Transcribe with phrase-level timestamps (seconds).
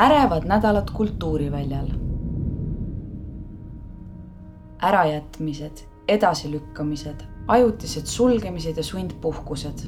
[0.00, 1.86] ärevad nädalad kultuuriväljal.
[4.82, 9.78] ärajätmised, edasilükkamised, ajutised sulgemised ja sundpuhkused.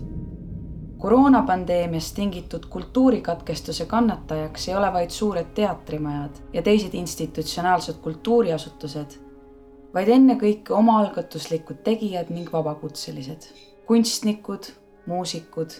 [0.98, 9.10] koroonapandeemiast tingitud kultuurikatkestuse kannatajaks ei ole vaid suured teatrimajad ja teised institutsionaalsed kultuuriasutused,
[9.94, 13.42] vaid ennekõike omaalgatuslikud tegijad ning vabakutselised,
[13.86, 14.62] kunstnikud,
[15.06, 15.70] muusikud,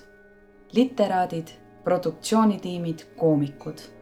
[0.73, 1.48] literaadid,
[1.85, 4.02] produktsioonitiimid, koomikud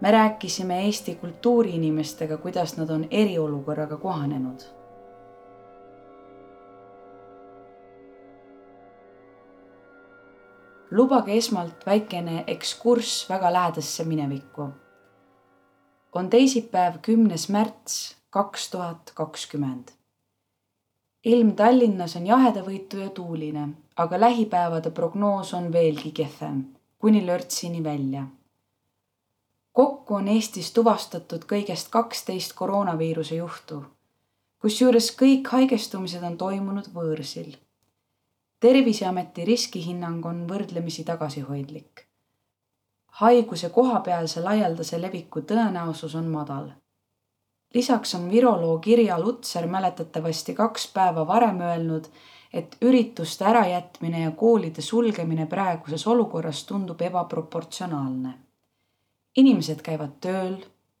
[0.00, 4.60] me rääkisime Eesti kultuuriinimestega, kuidas nad on eriolukorraga kohanenud.
[10.90, 14.68] lubage esmalt väikene ekskurss väga lähedasse minevikku.
[16.12, 19.88] on teisipäev, kümnes märts kaks tuhat kakskümmend.
[21.24, 26.64] ilm Tallinnas on jahedavõitu ja tuuline, aga lähipäevade prognoos on veelgi kehvem,
[26.98, 28.26] kuni lörtsini välja
[29.78, 33.76] kokku on Eestis tuvastatud kõigest kaksteist koroonaviiruse juhtu,
[34.58, 37.52] kusjuures kõik haigestumised on toimunud võõrsil.
[38.60, 42.08] terviseameti riskihinnang on võrdlemisi tagasihoidlik.
[43.20, 46.66] haiguse kohapealse laialdase leviku tõenäosus on madal.
[47.74, 52.10] lisaks on viroloog Irja Lutsar mäletatavasti kaks päeva varem öelnud,
[52.52, 58.47] et ürituste ärajätmine ja koolide sulgemine praeguses olukorras tundub ebaproportsionaalne
[59.36, 60.56] inimesed käivad tööl,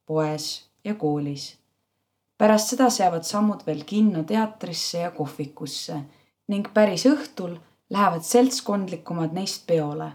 [0.06, 1.56] poes ja koolis.
[2.38, 5.96] pärast seda seavad sammud veel kinno teatrisse ja kohvikusse
[6.48, 7.56] ning päris õhtul
[7.90, 10.12] lähevad seltskondlikumad neist peole.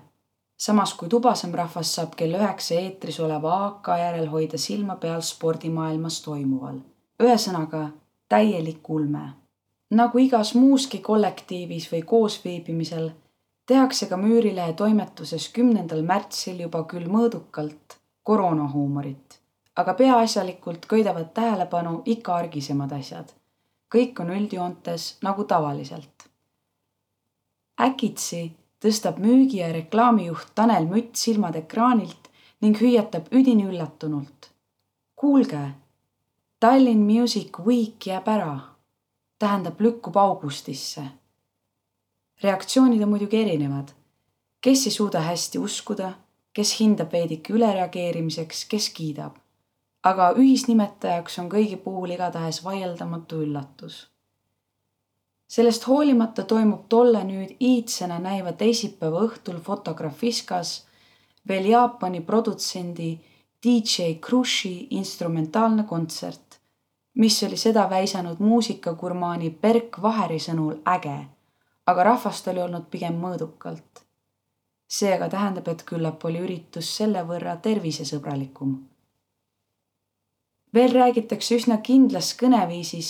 [0.57, 6.21] samas kui tubasem rahvas saab kell üheksa eetris oleva AK järel hoida silma peal spordimaailmas
[6.21, 6.77] toimuval.
[7.23, 7.89] ühesõnaga
[8.29, 9.25] täielik ulme.
[9.91, 13.11] nagu igas muuski kollektiivis või koosviibimisel
[13.65, 19.39] tehakse ka Müürilehe toimetuses kümnendal märtsil juba küll mõõdukalt koroonahuumorit,
[19.75, 23.29] aga peaasjalikult köidavad tähelepanu ikka argisemad asjad.
[23.95, 26.29] kõik on üldjoontes nagu tavaliselt.
[27.81, 28.51] äkitsi
[28.85, 32.29] tõstab müügi- ja reklaamijuht Tanel Mütt silmad ekraanilt
[32.61, 34.49] ning hüüatab üdini üllatunult.
[35.15, 35.71] kuulge,
[36.59, 38.59] Tallinn Music Week jääb ära,
[39.39, 41.03] tähendab lükkub augustisse.
[42.43, 43.87] reaktsioonid on muidugi erinevad.
[44.61, 46.13] kes ei suuda hästi uskuda
[46.53, 49.39] kes hindab veidike ülereageerimiseks, kes kiidab.
[50.03, 54.07] aga ühisnimetajaks on kõigi puhul igatahes vaieldamatu üllatus.
[55.47, 60.85] sellest hoolimata toimub tolle nüüd iidsena näiva teisipäeva õhtul Fotografiskas
[61.47, 63.17] veel Jaapani produtsendi
[63.65, 66.59] DJ Krushi instrumentaalne kontsert,
[67.15, 71.19] mis oli seda väisanud muusikagurmaani Berk Vaheri sõnul äge,
[71.85, 74.02] aga rahvast oli olnud pigem mõõdukalt
[74.93, 78.73] see aga tähendab, et küllap oli üritus selle võrra tervisesõbralikum.
[80.73, 83.09] veel räägitakse üsna kindlas kõneviisis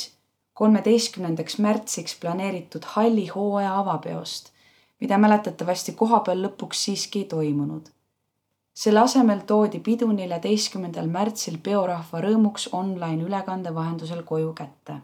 [0.54, 4.52] kolmeteistkümnendaks märtsiks planeeritud halli hooaja avapeost,
[5.02, 7.90] mida mäletatavasti kohapeal lõpuks siiski ei toimunud.
[8.74, 15.02] selle asemel toodi pidu neljateistkümnendal märtsil peorahva rõõmuks online ülekande vahendusel koju kätte.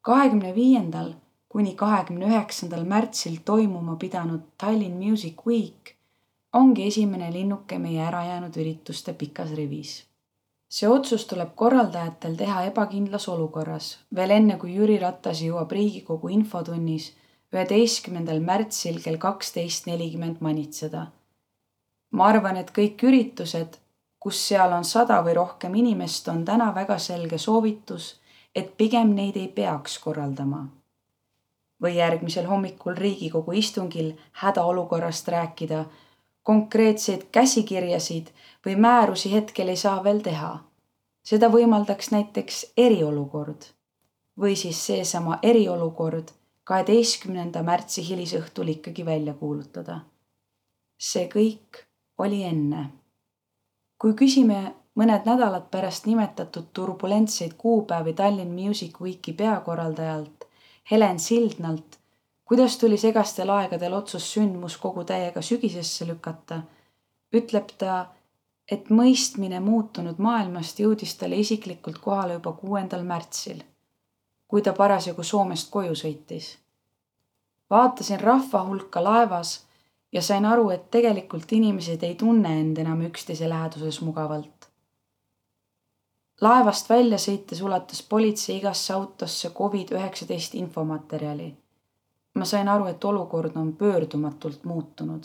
[0.00, 1.12] kahekümne viiendal
[1.48, 5.98] kuni kahekümne üheksandal märtsil toimuma pidanud Tallinn Music Week
[6.52, 10.04] ongi esimene linnuke meie ärajäänud ürituste pikas rivis.
[10.68, 17.12] see otsus tuleb korraldajatel teha ebakindlas olukorras, veel enne kui Jüri Ratas jõuab Riigikogu infotunnis
[17.52, 21.06] üheteistkümnendal märtsil kell kaksteist nelikümmend manitseda.
[22.10, 23.78] ma arvan, et kõik üritused,
[24.20, 28.16] kus seal on sada või rohkem inimest, on täna väga selge soovitus,
[28.54, 30.66] et pigem neid ei peaks korraldama
[31.82, 35.84] või järgmisel hommikul Riigikogu istungil hädaolukorrast rääkida.
[36.42, 38.26] konkreetseid käsikirjasid
[38.66, 40.58] või määrusi hetkel ei saa veel teha.
[41.22, 43.62] seda võimaldaks näiteks eriolukord
[44.38, 46.28] või siis seesama eriolukord
[46.64, 50.00] kaheteistkümnenda märtsi hilisõhtul ikkagi välja kuulutada.
[50.98, 51.86] see kõik
[52.18, 52.90] oli enne.
[53.98, 60.37] kui küsime mõned nädalad pärast nimetatud turbulentseid kuupäevi Tallinn Music Weeki peakorraldajalt,
[60.90, 61.98] Helen Sildnalt,
[62.44, 66.62] kuidas tuli segastel aegadel otsus sündmuskogu täiega sügisesse lükata,
[67.36, 67.96] ütleb ta,
[68.72, 73.60] et mõistmine muutunud maailmast jõudis talle isiklikult kohale juba kuuendal märtsil,
[74.48, 76.56] kui ta parasjagu Soomest koju sõitis.
[77.70, 79.66] vaatasin rahva hulka laevas
[80.12, 84.67] ja sain aru, et tegelikult inimesed ei tunne end enam üksteise läheduses mugavalt
[86.40, 91.54] laevast välja sõites ulatas politsei igasse autosse Covid üheksateist infomaterjali.
[92.34, 95.24] ma sain aru, et olukord on pöördumatult muutunud.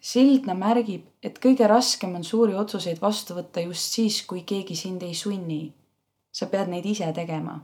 [0.00, 5.02] Sildna märgib, et kõige raskem on suuri otsuseid vastu võtta just siis, kui keegi sind
[5.02, 5.72] ei sunni.
[6.32, 7.60] sa pead neid ise tegema.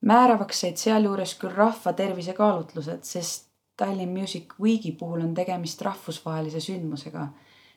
[0.00, 6.60] määravaks said sealjuures küll rahva tervise kaalutlused, sest Tallinn Music Weeki puhul on tegemist rahvusvahelise
[6.60, 7.28] sündmusega,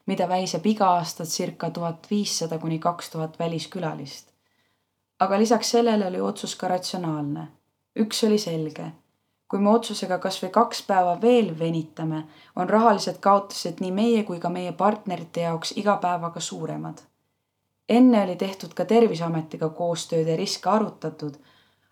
[0.05, 4.29] mida väisab iga aasta circa tuhat viissada kuni kaks tuhat väliskülalist.
[5.19, 7.47] aga lisaks sellele oli otsus ka ratsionaalne.
[7.99, 8.91] üks oli selge
[9.47, 12.23] kui me otsusega kasvõi kaks päeva veel venitame,
[12.55, 17.01] on rahalised kaotused nii meie kui ka meie partnerite jaoks iga päevaga suuremad.
[17.89, 21.37] enne oli tehtud ka Terviseametiga koostööd ja riske arutatud,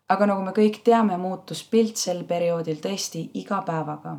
[0.09, 4.17] aga nagu me kõik teame, muutus pilt sel perioodil tõesti iga päevaga.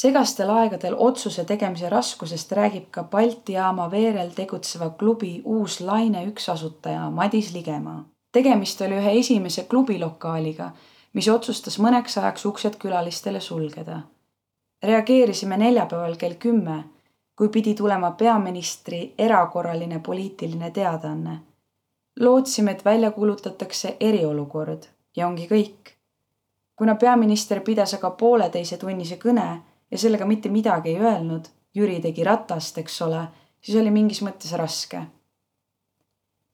[0.00, 6.48] Segastel aegadel otsuse tegemise raskusest räägib ka Balti jaama veerel tegutseva klubi Uus Laine üks
[6.48, 8.04] asutaja Madis Ligemaa.
[8.32, 10.70] tegemist oli ühe esimese klubilokaaliga
[11.12, 14.00] mis otsustas mõneks ajaks uksed külalistele sulgeda.
[14.82, 16.84] reageerisime neljapäeval kell kümme,
[17.36, 21.40] kui pidi tulema peaministri erakorraline poliitiline teadaanne.
[22.20, 24.82] lootsime, et välja kuulutatakse eriolukord
[25.16, 25.90] ja ongi kõik.
[26.76, 32.78] kuna peaminister pidas aga pooleteisetunnise kõne ja sellega mitte midagi ei öelnud, Jüri tegi ratast,
[32.78, 33.28] eks ole,
[33.62, 35.02] siis oli mingis mõttes raske.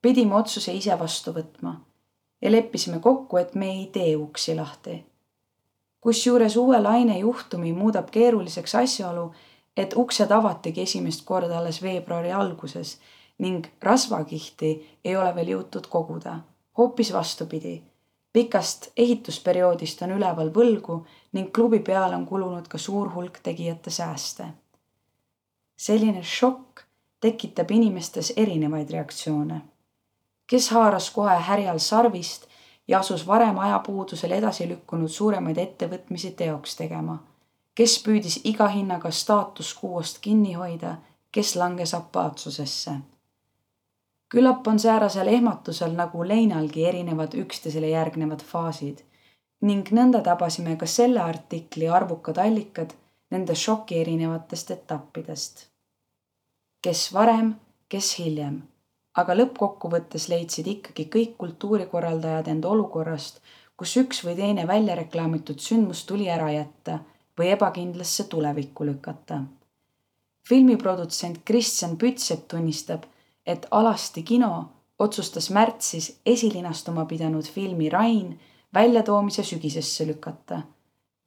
[0.01, 1.73] pidime otsuse ise vastu võtma
[2.41, 5.05] ja leppisime kokku, et me ei tee uksi lahti.
[6.01, 9.31] kusjuures uue laine juhtumi muudab keeruliseks asjaolu,
[9.77, 12.99] et uksed avatigi esimest korda alles veebruari alguses
[13.37, 16.39] ning rasvakihti ei ole veel jõutud koguda.
[16.77, 17.83] hoopis vastupidi,
[18.37, 20.99] pikast ehitusperioodist on üleval võlgu
[21.33, 24.45] ning klubi peale on kulunud ka suur hulk tegijate sääste.
[25.77, 26.85] selline šokk
[27.21, 29.61] tekitab inimestes erinevaid reaktsioone
[30.47, 32.45] kes haaras kohe härjal sarvist
[32.87, 37.17] ja asus varem ajapuudusel edasi lükkunud suuremaid ettevõtmisi teoks tegema.
[37.75, 40.95] kes püüdis iga hinnaga staatus quo'st kinni hoida,
[41.31, 42.91] kes langes apaatsusesse.
[44.33, 49.03] Küllap on säärasel ehmatusel nagu leinalgi erinevad üksteisele järgnevad faasid
[49.61, 52.93] ning nõnda tabasime ka selle artikli arvukad allikad
[53.31, 55.67] nende šoki erinevatest etappidest.
[56.81, 57.55] kes varem,
[57.89, 58.61] kes hiljem
[59.17, 63.41] aga lõppkokkuvõttes leidsid ikkagi kõik kultuurikorraldajad end olukorrast,
[63.77, 66.99] kus üks või teine välja reklaamitud sündmus tuli ära jätta
[67.37, 69.43] või ebakindlasse tulevikku lükata.
[70.47, 73.03] filmiprodutsent Kristjan Pütsepp tunnistab,
[73.47, 78.39] et Alasti kino otsustas märtsis esilinastuma pidanud filmi Rain
[78.73, 80.61] väljatoomise sügisesse lükata.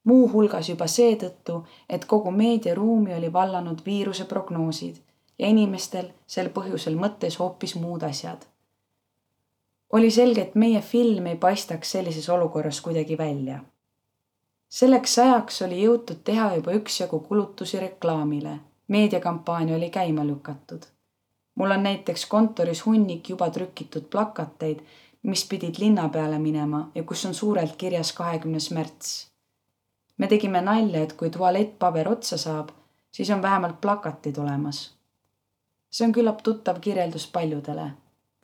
[0.05, 4.97] muuhulgas juba seetõttu, et kogu meediaruumi oli vallanud viiruse prognoosid
[5.39, 8.47] ja inimestel sel põhjusel mõttes hoopis muud asjad.
[9.93, 13.61] oli selge, et meie film ei paistaks sellises olukorras kuidagi välja.
[14.69, 18.59] selleks ajaks oli jõutud teha juba üksjagu kulutusi reklaamile,
[18.89, 20.83] meediakampaania oli käima lükatud.
[21.55, 24.81] Mul on näiteks kontoris hunnik juba trükitud plakateid,
[25.23, 29.27] mis pidid linna peale minema ja kus on suurelt kirjas kahekümnes märts.
[30.19, 32.69] me tegime nalja, et kui tualettpaber otsa saab,
[33.13, 35.01] siis on vähemalt plakatid olemas
[35.91, 37.91] see on küllap tuttav kirjeldus paljudele.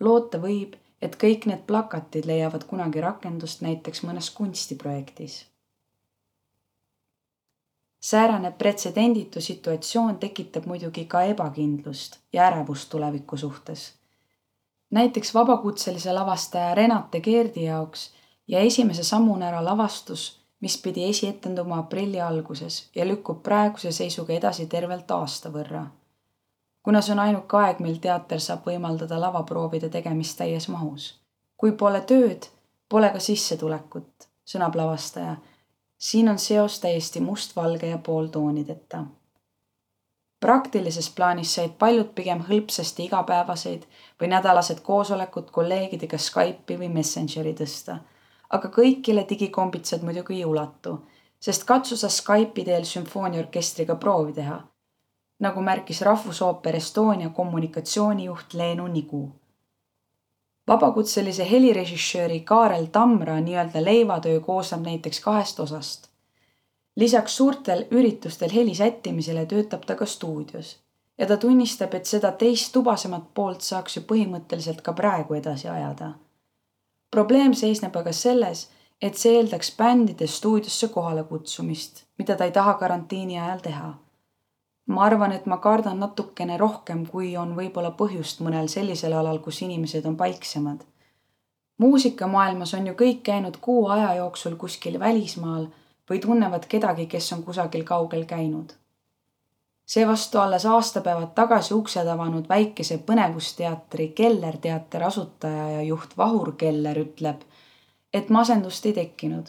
[0.01, 5.45] loota võib, et kõik need plakatid leiavad kunagi rakendust näiteks mõnes kunstiprojektis.
[8.01, 13.95] Säärane pretsedenditu situatsioon tekitab muidugi ka ebakindlust ja ärevust tuleviku suhtes.
[14.91, 18.11] näiteks vabakutselise lavastaja Renate Keerdi jaoks
[18.49, 24.67] ja esimese sammuna ära lavastus, mis pidi esietenduma aprilli alguses ja lükkub praeguse seisuga edasi
[24.67, 25.87] tervelt aasta võrra
[26.87, 31.07] kuna see on ainuke aeg, mil teater saab võimaldada lavaproovide tegemist täies mahus.
[31.57, 32.47] kui pole tööd,
[32.89, 35.33] pole ka sissetulekut, sõnab lavastaja.
[35.99, 39.05] Siin on seos täiesti mustvalge ja pooltoonideta.
[40.41, 43.83] praktilises plaanis said paljud pigem hõlpsasti igapäevaseid
[44.21, 47.99] või nädalased koosolekud kolleegidega Skype'i või Messengeri tõsta.
[48.51, 51.01] aga kõigile digikombitsad muidugi ei ulatu,
[51.41, 54.63] sest katsu sa Skype'i teel sümfooniaorkestriga proovi teha
[55.39, 59.33] nagu märkis Rahvusooper Estonia kommunikatsioonijuht Leenu Nigu.
[60.69, 66.09] Vabakutselise helirežissööri Kaarel Tamra nii-öelda leivatöö koosneb näiteks kahest osast.
[66.97, 70.79] lisaks suurtel üritustel heli sättimisele töötab ta ka stuudios
[71.19, 76.13] ja ta tunnistab, et seda teist tubasemat poolt saaks ju põhimõtteliselt ka praegu edasi ajada.
[77.11, 78.71] probleem seisneb aga selles,
[79.03, 83.95] et see eeldaks bändide stuudiosse kohale kutsumist, mida ta ei taha karantiini ajal teha
[84.87, 89.63] ma arvan, et ma kardan natukene rohkem, kui on võib-olla põhjust mõnel sellisel alal, kus
[89.63, 90.85] inimesed on paiksemad.
[91.79, 95.67] muusikamaailmas on ju kõik käinud kuu aja jooksul kuskil välismaal
[96.11, 98.73] või tunnevad kedagi, kes on kusagil kaugel käinud.
[99.87, 106.99] seevastu alles aastapäevad tagasi uksed avanud väikese põnevusteatri Keller teater asutaja ja juht Vahur Keller
[106.99, 107.43] ütleb,
[108.15, 109.47] et masendust ei tekkinud,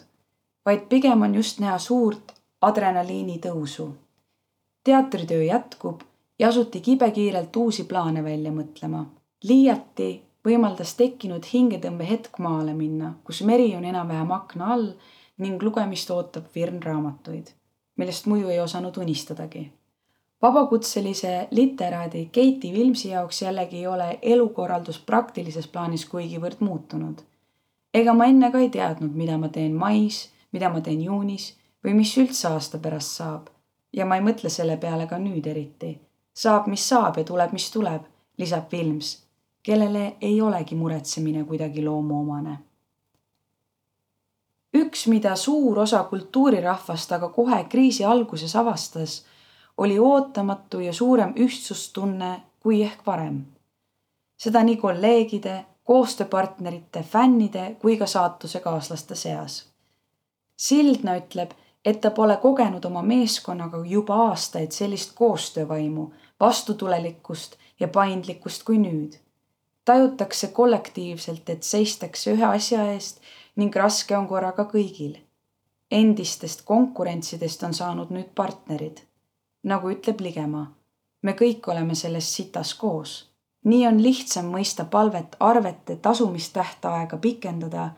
[0.66, 4.07] vaid pigem on just näha suurt adrenaliini tõusu.
[4.84, 6.00] Teatritöö jätkub
[6.38, 9.04] ja asuti kibekiirelt uusi plaane välja mõtlema.
[9.44, 14.92] liiati võimaldas tekkinud hingetõmbehetk maale minna, kus meri on enam-vähem akna all
[15.38, 17.50] ning lugemist ootab virn raamatuid,
[17.96, 19.70] millest muidu ei osanud unistadagi
[20.42, 27.18] vabakutselise literaadi Keiti Vilmsi jaoks jällegi ei ole elukorraldus praktilises plaanis kuigivõrd muutunud.
[27.94, 31.54] ega ma enne ka ei teadnud, mida ma teen mais, mida ma teen juunis
[31.84, 33.48] või mis üldse aasta pärast saab.
[33.92, 35.98] Ja ma ei mõtle selle peale ka nüüd eriti.
[36.34, 38.02] saab, mis saab ja tuleb, mis tuleb,
[38.38, 39.18] lisab Vilms,
[39.62, 42.58] kellele ei olegi muretsemine kuidagi loomuomane
[44.74, 49.22] üks, mida suur osa kultuurirahvast aga kohe kriisi alguses avastas
[49.78, 53.46] oli ootamatu ja suurem ühtsustunne kui ehk varem.
[54.38, 59.64] seda nii kolleegide, koostööpartnerite, fännide kui ka saatusekaaslaste seas.
[60.56, 61.50] Sildna ütleb,
[61.84, 69.18] et ta pole kogenud oma meeskonnaga juba aastaid sellist koostöövaimu, vastutulelikkust ja paindlikkust kui nüüd.
[69.84, 73.20] tajutakse kollektiivselt, et seistakse ühe asja eest
[73.56, 75.18] ning raske on korraga kõigil.
[75.90, 79.08] endistest konkurentsidest on saanud nüüd partnerid
[79.62, 80.66] nagu ütleb Ligemaa.
[81.22, 83.28] me kõik oleme selles sitas koos.
[83.64, 87.90] nii on lihtsam mõista palvet arvete tasumistähtaega pikendada,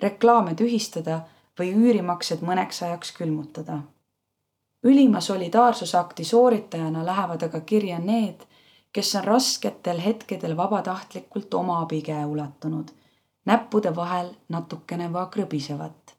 [0.00, 1.20] reklaame tühistada
[1.58, 3.78] või üürimaksed mõneks ajaks külmutada.
[4.82, 8.44] ülima solidaarsusakti sooritajana lähevad aga kirja need,
[8.92, 12.90] kes on rasketel hetkedel vabatahtlikult oma abikäe ulatunud,
[13.44, 16.18] näppude vahel natukene va krõbisevat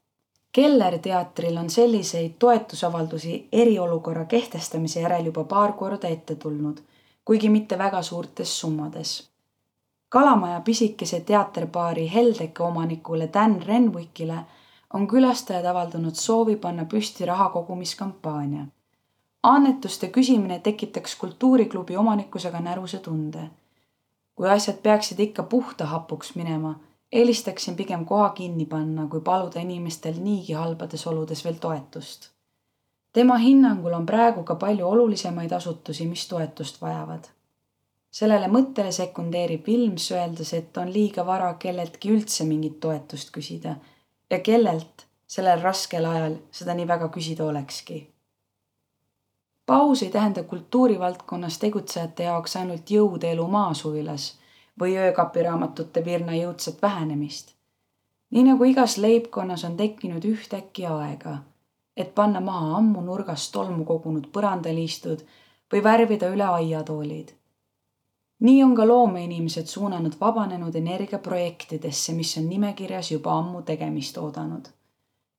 [0.52, 6.80] Keller teatril on selliseid toetusavaldusi eriolukorra kehtestamise järel juba paar korda ette tulnud,
[7.24, 9.30] kuigi mitte väga suurtes summades.
[10.08, 14.38] kalamaja pisikese teaterpaari Heldeke omanikule Dan Renwickile
[14.94, 18.66] on külastajad avaldanud soovi panna püsti raha kogumiskampaania.
[19.42, 23.50] annetuste küsimine tekitaks kultuuriklubi omanikkus aga näruse tunde.
[24.34, 26.74] kui asjad peaksid ikka puhta hapuks minema
[27.12, 32.30] eelistaksin pigem koha kinni panna, kui paluda inimestel niigi halbades oludes veel toetust.
[33.12, 37.28] tema hinnangul on praegu ka palju olulisemaid asutusi, mis toetust vajavad.
[38.10, 43.76] sellele mõttele sekundeerib Vilms, öeldes, et on liiga vara kelleltki üldse mingit toetust küsida
[44.30, 47.98] ja kellelt sellel raskel ajal seda nii väga küsida olekski.
[49.66, 54.38] paus ei tähenda kultuurivaldkonnas tegutsejate jaoks ainult jõudeelu maasuvilas
[54.80, 57.54] või öökapiraamatute virna jõudsat vähenemist.
[58.30, 61.38] nii nagu igas leibkonnas on tekkinud ühtäkki aega,
[61.96, 65.26] et panna maha ammu nurgast tolmu kogunud põrandaliistud
[65.72, 67.39] või värvida üle aiatoolid.
[68.40, 74.68] Nii on ka loomeinimesed suunanud vabanenud energia projektidesse, mis on nimekirjas juba ammu tegemist oodanud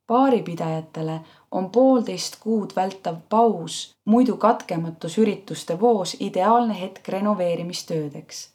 [0.08, 1.20] baaripidajatele
[1.51, 8.50] on poolteist kuud vältav paus, muidu katkematus ürituste voos ideaalne hetk renoveerimistöödeks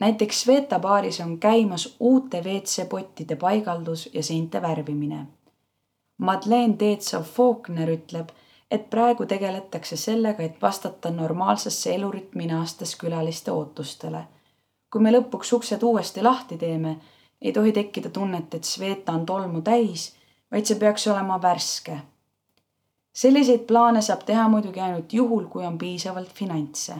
[0.00, 5.26] näiteks Sveta baaris on käimas uute WC-pottide paigaldus ja seinte värvimine.
[6.18, 8.28] Madeleine Teetsov-Faulkner ütleb,
[8.70, 14.24] et praegu tegeletakse sellega, et vastata normaalsesse elurütmi naastes külaliste ootustele.
[14.90, 16.96] kui me lõpuks uksed uuesti lahti teeme,
[17.42, 20.14] ei tohi tekkida tunnet, et Sveta on tolmu täis,
[20.52, 21.98] vaid see peaks olema värske.
[23.12, 26.94] selliseid plaane saab teha muidugi ainult juhul, kui on piisavalt finantse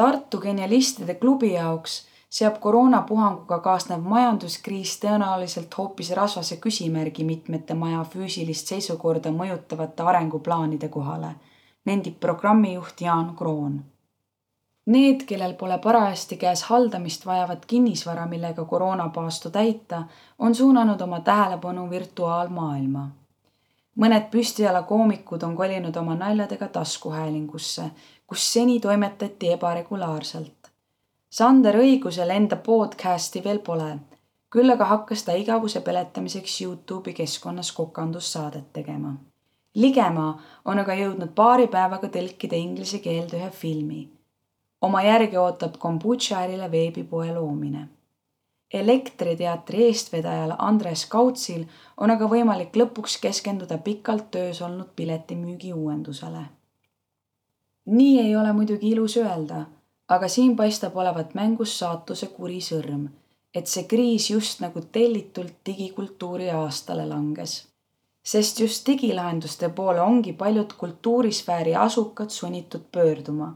[0.00, 8.70] Tartu genialistide klubi jaoks seab koroonapuhanguga kaasnev majanduskriis tõenäoliselt hoopis rasvase küsimärgi mitmete maja füüsilist
[8.70, 11.34] seisukorda mõjutavate arenguplaanide kohale,
[11.84, 13.80] nendib programmijuht Jaan Kroon.
[14.90, 20.02] Need, kellel pole parajasti käes haldamist vajavat kinnisvara, millega koroonapaastu täita,
[20.38, 23.08] on suunanud oma tähelepanu virtuaalmaailma
[24.00, 27.90] mõned püstijala koomikud on kolinud oma naljadega taskuhäälingusse,
[28.26, 30.59] kus seni toimetati ebaregulaarselt.
[31.30, 33.90] Sander õigusel enda podcasti veel pole,
[34.50, 39.12] küll aga hakkas ta igavuse peletamiseks Youtube'i keskkonnas kokandussaadet tegema.
[39.78, 40.32] Ligemaa
[40.64, 44.08] on aga jõudnud paari päevaga tõlkida inglise keelde ühe filmi.
[44.82, 47.88] oma järgi ootab kombutša ärile veebipoe loomine
[48.74, 56.48] elektriteatri eestvedajal Andres Kautsil on aga võimalik lõpuks keskenduda pikalt töös olnud piletimüügi uuendusele
[57.86, 59.66] nii ei ole muidugi ilus öelda,
[60.10, 63.08] aga siin paistab olevat mängus saatuse kuri sõrm,
[63.54, 67.66] et see kriis just nagu tellitult digikultuuri aastale langes.
[68.30, 73.54] sest just digilahenduste poole ongi paljud kultuurisfääri asukad sunnitud pöörduma,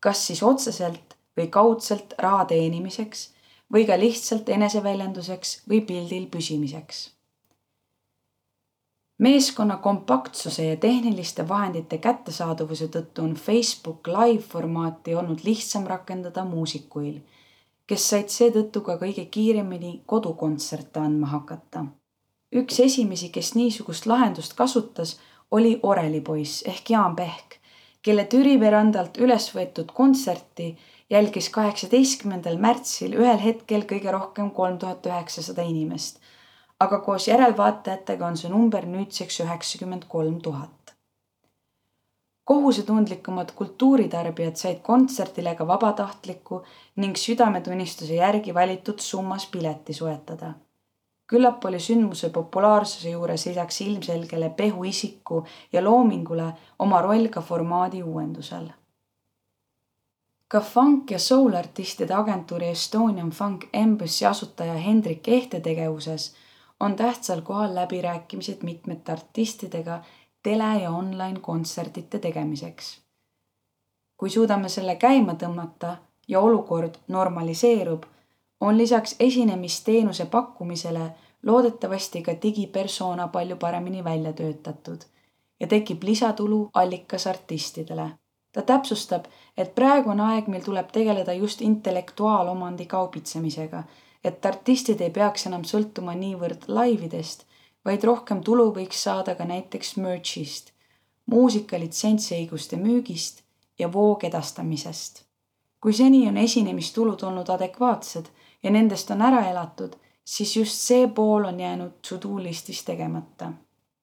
[0.00, 3.28] kas siis otseselt või kaudselt raha teenimiseks
[3.74, 7.15] või ka lihtsalt eneseväljenduseks või pildil püsimiseks.
[9.18, 17.20] Meeskonna kompaktsuse ja tehniliste vahendite kättesaadavuse tõttu on Facebook live formaati olnud lihtsam rakendada muusikuil,
[17.86, 21.86] kes said seetõttu ka kõige kiiremini kodukontserte andma hakata.
[22.56, 25.18] üks esimesi, kes niisugust lahendust kasutas,
[25.50, 27.58] oli orelipoiss ehk Jaan Pehk,
[28.02, 30.76] kelle Türi verandalt üles võetud kontserti
[31.10, 36.20] jälgis kaheksateistkümnendal märtsil ühel hetkel kõige rohkem kolm tuhat üheksasada inimest.
[36.80, 40.94] Aga koos järelvaatajatega on see number nüüdseks üheksakümmend kolm tuhat.
[42.44, 46.62] kohusetundlikumad kultuuritarbijad said kontserdile ka vabatahtliku
[46.96, 50.52] ning südametunnistuse järgi valitud summas pileti soetada
[51.32, 58.02] küllap oli sündmuse populaarsuse juures lisaks ilmselgele Pehu isiku ja loomingule oma roll ka formaadi
[58.02, 58.68] uuendusel
[60.48, 66.34] ka funk- ja soul-artistide agentuuri Estonian Funk Embassy asutaja Hendrik Ehte tegevuses
[66.80, 70.02] on tähtsal kohal läbirääkimised mitmete artistidega
[70.42, 73.00] tele- ja online-kontsertide tegemiseks.
[74.16, 75.96] kui suudame selle käima tõmmata
[76.28, 78.02] ja olukord normaliseerub,
[78.60, 81.10] on lisaks esinemisteenuse pakkumisele
[81.42, 85.00] loodetavasti ka digipersona palju paremini välja töötatud
[85.60, 88.10] ja tekib lisatulu allikas artistidele
[88.56, 89.24] ta täpsustab,
[89.56, 93.82] et praegu on aeg, mil tuleb tegeleda just intellektuaalomandi kaubitsemisega,
[94.26, 97.44] et artistid ei peaks enam sõltuma niivõrd laividest,
[97.86, 100.72] vaid rohkem tulu võiks saada ka näiteks merch'ist,
[101.26, 103.44] muusika litsentsiõiguste müügist
[103.78, 105.22] ja voogedastamisest.
[105.80, 108.28] kui seni on esinemistulud olnud adekvaatsed
[108.62, 109.92] ja nendest on ära elatud,
[110.24, 113.52] siis just see pool on jäänud to-do listis tegemata.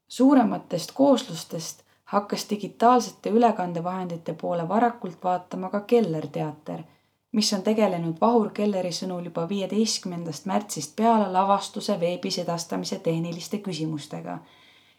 [0.07, 6.83] suurematest kooslustest hakkas digitaalsete ülekandevahendite poole varakult vaatama ka Keller teater,
[7.33, 14.37] mis on tegelenud Vahur Kelleri sõnul juba viieteistkümnendast märtsist peale lavastuse veebis edastamise tehniliste küsimustega.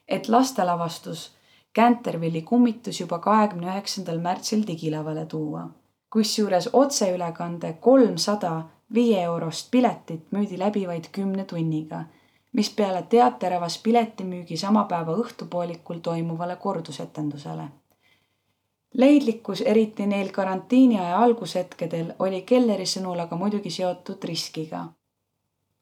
[0.08, 1.32] et lastelavastus
[1.74, 5.68] Cantervilli kummitus juba kahekümne üheksandal märtsil digilavale tuua.
[6.10, 8.62] kusjuures otseülekande kolmsada
[8.94, 12.04] viie eurost piletit müüdi läbi vaid kümne tunniga
[12.54, 17.68] mis peale teater avas piletimüügi sama päeva õhtupoolikul toimuvale kordusetendusele.
[18.94, 24.84] Leidlikkus, eriti neil karantiini aja algushetkedel, oli Kelleri sõnul aga muidugi seotud riskiga.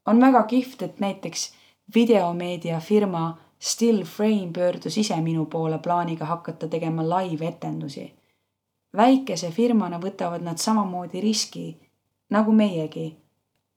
[0.07, 1.53] on väga kihvt, et näiteks
[1.95, 8.13] videomeedia firma Still Frame pöördus ise minu poole plaaniga hakata tegema live-etendusi.
[8.97, 11.77] väikese firmana võtavad nad samamoodi riski
[12.29, 13.23] nagu meiegi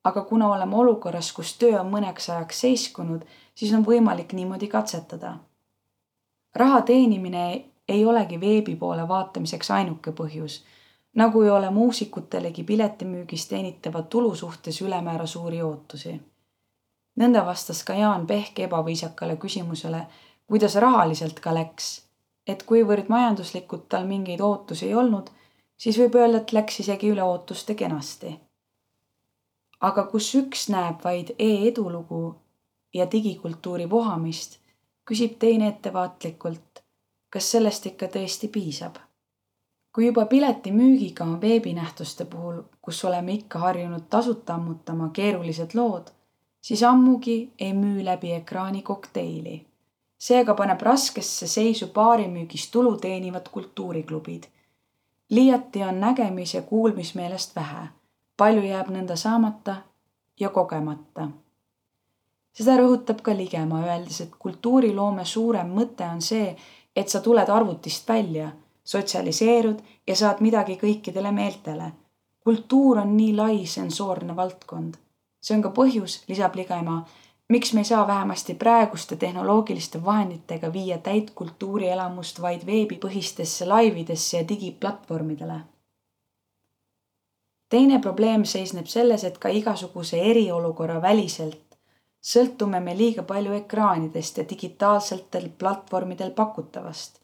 [0.06, 3.24] aga kuna oleme olukorras, kus töö on mõneks ajaks seiskunud,
[3.58, 5.38] siis on võimalik niimoodi katsetada.
[6.54, 10.62] raha teenimine ei olegi veebi poole vaatamiseks ainuke põhjus,
[11.14, 16.20] nagu ei ole muusikutelegi piletimüügis teenitava tulu suhtes ülemäära suuri ootusi.
[17.20, 20.06] nõnda vastas ka Jaan Pehk ebaviisakale küsimusele,
[20.46, 22.02] kuidas rahaliselt ka läks,
[22.46, 25.30] et kuivõrd majanduslikult tal mingeid ootusi ei olnud,
[25.76, 28.36] siis võib öelda, et läks isegi üle ootuste kenasti.
[29.80, 32.36] Aga kus üks näeb vaid e-edulugu
[32.94, 34.58] ja digikultuuri vohamist,
[35.08, 36.65] küsib teine ettevaatlikult,
[37.36, 38.96] kas sellest ikka tõesti piisab.
[39.92, 46.06] kui juba piletimüügiga on veebinähtuste puhul, kus oleme ikka harjunud tasuta ammutama keerulised lood,
[46.60, 49.66] siis ammugi ei müü läbi ekraani kokteili.
[50.18, 54.44] seega paneb raskesse seisu baarimüügist tulu teenivad kultuuriklubid.
[55.30, 57.88] liiati on nägemis- ja kuulmismeelest vähe
[58.36, 59.76] palju jääb nõnda saamata
[60.40, 61.28] ja kogemata.
[62.52, 66.56] seda rõhutab ka Ligemaa, öeldes, et kultuuriloome suurem mõte on see,
[66.96, 68.50] et sa tuled arvutist välja,
[68.84, 71.92] sotsialiseerud ja saad midagi kõikidele meeltele.
[72.44, 74.94] kultuur on nii lai sensoorne valdkond.
[75.42, 77.06] see on ka põhjus, lisab Ligemaa,
[77.48, 84.48] miks me ei saa vähemasti praeguste tehnoloogiliste vahenditega viia täit kultuurielamust vaid veebipõhistesse laividesse ja
[84.48, 85.60] digiplatvormidele
[87.68, 91.65] teine probleem seisneb selles, et ka igasuguse eriolukorra väliselt
[92.26, 97.20] sõltume me liiga palju ekraanidest ja digitaalsetel platvormidel pakutavast.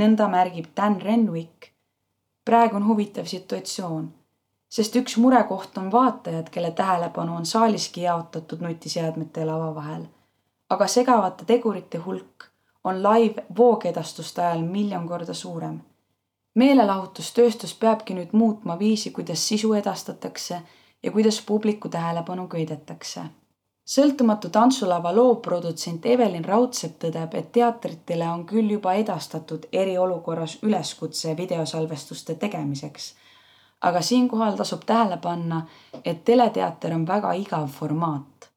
[0.00, 1.70] nõnda märgib Dan Renwick.
[2.44, 4.12] praegu on huvitav situatsioon,
[4.68, 10.04] sest üks murekoht on vaatajad, kelle tähelepanu on saaliski jaotatud nutiseadmete ja lava vahel.
[10.70, 12.50] aga segavate tegurite hulk
[12.84, 15.80] on live voogedastuste ajal miljon korda suurem
[16.54, 20.60] meelelahutustööstus peabki nüüd muutma viisi, kuidas sisu edastatakse
[21.02, 23.20] ja kuidas publiku tähelepanu köidetakse.
[23.84, 32.34] Sõltumatu tantsulava loovprodutsent Evelin Raudsepp tõdeb, et teatritele on küll juba edastatud eriolukorras üleskutse videosalvestuste
[32.34, 33.14] tegemiseks.
[33.80, 35.66] aga siinkohal tasub tähele panna,
[36.04, 38.50] et teleteater on väga igav formaat.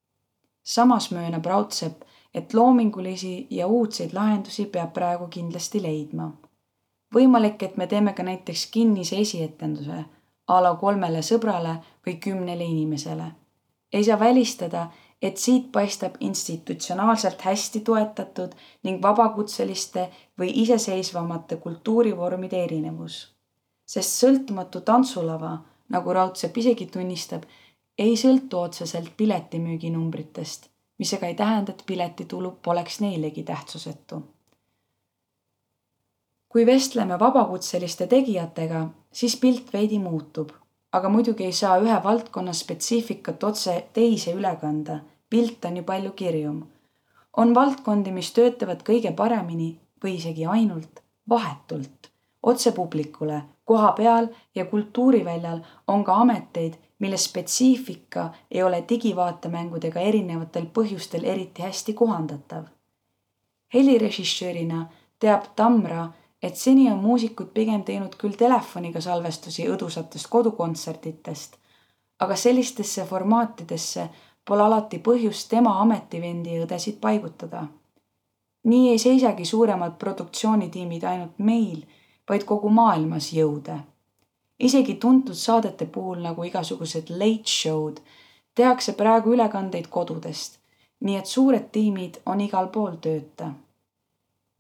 [0.64, 2.02] samas möönab Raudsepp,
[2.34, 6.32] et loomingulisi ja uudseid lahendusi peab praegu kindlasti leidma.
[7.16, 10.06] võimalik, et me teeme ka näiteks kinnise esietenduse
[10.48, 13.32] a la kolmele sõbrale või kümnele inimesele.
[13.94, 14.88] ei saa välistada,
[15.22, 18.54] et siit paistab institutsionaalselt hästi toetatud
[18.84, 23.34] ning vabakutseliste või iseseisvamate kultuurivormide erinevus.
[23.86, 25.58] sest sõltumatu tantsulava,
[25.90, 27.44] nagu Raudsepp isegi tunnistab,
[27.98, 34.22] ei sõltu otseselt piletimüüginumbritest, mis aga ei tähenda, et piletitulu poleks neilegi tähtsusetu.
[36.50, 40.52] kui vestleme vabakutseliste tegijatega, siis pilt veidi muutub
[40.98, 45.00] aga muidugi ei saa ühe valdkonna spetsiifikat otse teise üle kanda.
[45.30, 46.68] pilt on ju palju kirjum.
[47.38, 52.12] on valdkondi, mis töötavad kõige paremini või isegi ainult vahetult
[52.44, 60.66] otse publikule, koha peal ja kultuuriväljal on ka ameteid, mille spetsiifika ei ole digivaatemängudega erinevatel
[60.74, 62.64] põhjustel eriti hästi kohandatav.
[63.74, 64.88] helirežissöörina
[65.20, 66.08] teab Tamra
[66.44, 71.58] et seni on muusikud pigem teinud küll telefoniga salvestusi õdusatest kodukontsertidest,
[72.20, 74.10] aga sellistesse formaatidesse
[74.46, 77.68] pole alati põhjust tema ametivendi õdesid paigutada.
[78.64, 81.86] nii ei seisagi suuremad produktsioonitiimid ainult meil,
[82.30, 83.80] vaid kogu maailmas jõude.
[84.60, 88.02] isegi tuntud saadete puhul nagu igasugused late show'd
[88.56, 90.60] tehakse praegu ülekandeid kodudest,
[91.00, 93.52] nii et suured tiimid on igal pool tööta.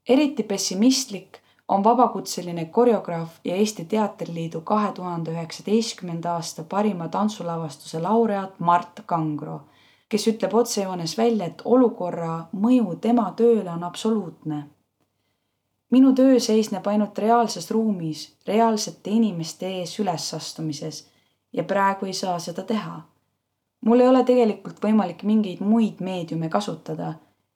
[0.10, 8.60] eriti pessimistlik on vabakutseline koreograaf ja Eesti Teatriliidu kahe tuhande üheksateistkümnenda aasta parima tantsulavastuse laureaat
[8.60, 9.62] Mart Kangro,
[10.10, 14.64] kes ütleb otsejoones välja, et olukorra mõju tema tööle on absoluutne.
[15.92, 21.08] minu töö seisneb ainult reaalses ruumis, reaalsete inimeste ees ülesastumises
[21.54, 23.02] ja praegu ei saa seda teha.
[23.82, 27.14] mul ei ole tegelikult võimalik mingeid muid meediume kasutada,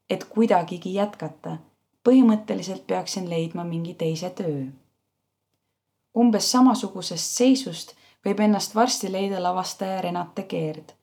[0.09, 1.57] et kuidagigi jätkata
[2.03, 4.65] põhimõtteliselt peaksin leidma mingi teise töö.
[6.17, 7.93] umbes samasugusest seisust
[8.25, 10.93] võib ennast varsti leida lavastaja Renate Keerd.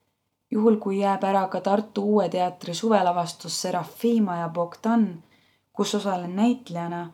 [0.50, 5.22] juhul, kui jääb ära ka Tartu Uue Teatri suvelavastus Serafima ja Bogdan,
[5.72, 7.10] kus osalen näitlejana,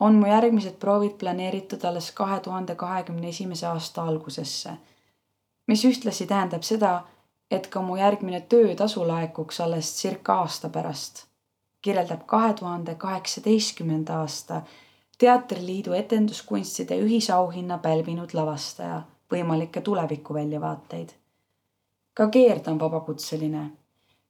[0.00, 4.70] on mu järgmised proovid planeeritud alles kahe tuhande kahekümne esimese aasta algusesse,
[5.66, 7.02] mis ühtlasi tähendab seda,
[7.50, 11.31] et ka mu järgmine töötasu laekuks alles circa aasta pärast
[11.82, 14.62] kirjeldab kahe tuhande kaheksateistkümnenda aasta
[15.18, 21.08] Teatriliidu etenduskunstide ühisauhinna pälvinud lavastaja võimalikke tulevikuväljavaateid.
[22.14, 23.70] ka Keerd on vabakutseline.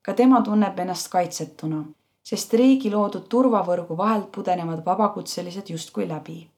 [0.02, 1.84] ka tema tunneb ennast kaitsetuna,
[2.22, 6.50] sest riigi loodud turvavõrgu vahelt pudenevad vabakutselised justkui läbi.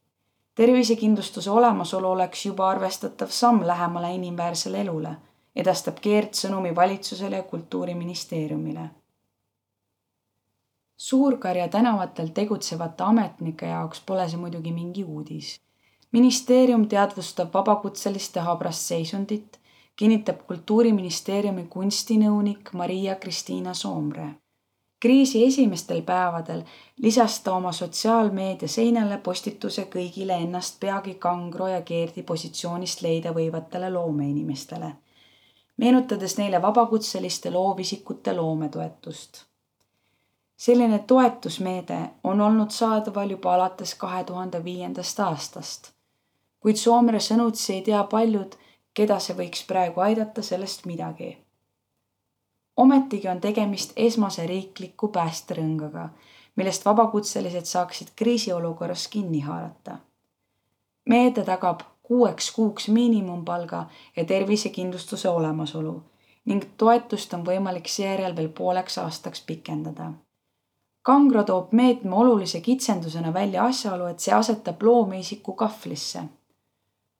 [0.55, 5.17] tervisekindlustuse olemasolu oleks juba arvestatav samm lähemale inimväärsele elule,
[5.57, 8.91] edastab Keerd sõnumi valitsusele ja kultuuriministeeriumile
[10.97, 15.61] Suur-Karja tänavatel tegutsevate ametnike jaoks pole see muidugi mingi uudis.
[16.13, 19.59] ministeerium teadvustab vabakutseliste habrast seisundit,
[19.97, 24.27] kinnitab Kultuuriministeeriumi kunstinõunik Maria-Kristiina Soomre.
[25.01, 26.63] kriisi esimestel päevadel
[26.97, 33.91] lisas ta oma sotsiaalmeedia seinale postituse kõigile ennast peagi Kangro ja Keerdi positsioonist leida võivatele
[33.91, 34.93] loomeinimestele,
[35.77, 39.45] meenutades neile vabakutseliste loovisikute loometoetust
[40.57, 45.91] selline toetusmeede on olnud saadaval juba alates kahe tuhande viiendast aastast.
[46.61, 48.55] kuid Soomere sõnutsi ei tea paljud,
[48.95, 51.39] keda see võiks praegu aidata sellest midagi.
[52.77, 56.09] ometigi on tegemist esmase riikliku päästerõngaga,
[56.57, 59.99] millest vabakutselised saaksid kriisiolukorras kinni haarata.
[61.09, 63.87] meede tagab kuueks kuuks miinimumpalga
[64.17, 66.03] ja tervisekindlustuse olemasolu
[66.45, 70.13] ning toetust on võimalik seejärel veel pooleks aastaks pikendada
[71.05, 76.23] Kangro toob meetme olulise kitsendusena välja asjaolu, et see asetab loomeisiku kahvlisse.